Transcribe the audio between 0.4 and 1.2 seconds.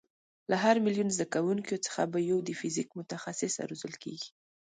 له هر میلیون